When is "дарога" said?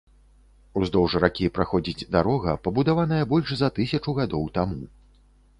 2.15-2.57